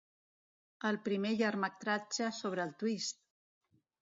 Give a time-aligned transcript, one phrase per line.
[0.89, 3.25] El primer llargmetratge sobre el twist!